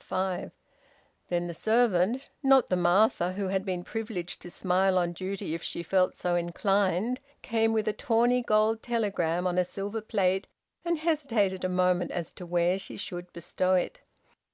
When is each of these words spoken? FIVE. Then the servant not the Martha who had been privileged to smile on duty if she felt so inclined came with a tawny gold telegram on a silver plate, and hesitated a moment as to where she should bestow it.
FIVE. 0.00 0.50
Then 1.28 1.46
the 1.46 1.52
servant 1.52 2.30
not 2.42 2.70
the 2.70 2.74
Martha 2.76 3.34
who 3.34 3.48
had 3.48 3.66
been 3.66 3.84
privileged 3.84 4.40
to 4.40 4.50
smile 4.50 4.96
on 4.96 5.12
duty 5.12 5.54
if 5.54 5.62
she 5.62 5.82
felt 5.82 6.16
so 6.16 6.36
inclined 6.36 7.20
came 7.42 7.74
with 7.74 7.86
a 7.86 7.92
tawny 7.92 8.40
gold 8.42 8.82
telegram 8.82 9.46
on 9.46 9.58
a 9.58 9.64
silver 9.66 10.00
plate, 10.00 10.46
and 10.86 10.96
hesitated 11.00 11.64
a 11.64 11.68
moment 11.68 12.12
as 12.12 12.32
to 12.32 12.46
where 12.46 12.78
she 12.78 12.96
should 12.96 13.30
bestow 13.34 13.74
it. 13.74 14.00